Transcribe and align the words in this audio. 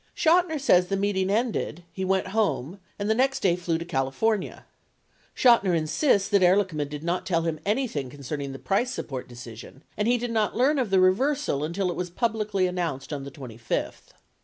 81 0.17 0.17
Chotiner 0.49 0.59
says 0.59 0.87
the 0.87 0.97
meeting 0.97 1.29
ended, 1.29 1.83
lie 1.95 2.03
went 2.05 2.27
home 2.29 2.79
and 2.97 3.07
the 3.07 3.13
next 3.13 3.41
day 3.41 3.55
flew 3.55 3.77
to 3.77 3.85
California. 3.85 4.65
Chotiner 5.35 5.75
insists 5.77 6.27
that 6.29 6.41
Ehrlichman 6.41 6.89
did 6.89 7.03
not 7.03 7.23
tell 7.23 7.43
him 7.43 7.59
anything 7.67 8.09
concerning 8.09 8.51
the 8.51 8.57
price 8.57 8.89
support 8.91 9.27
decision 9.27 9.83
and 9.95 10.07
he 10.07 10.17
did 10.17 10.31
not 10.31 10.57
learn 10.57 10.79
of 10.79 10.89
the 10.89 10.99
reversal 10.99 11.63
until 11.63 11.91
it 11.91 11.95
was 11.95 12.09
publicly 12.09 12.65
announced 12.65 13.13
on 13.13 13.25
the 13.25 13.29
25th. 13.29 14.05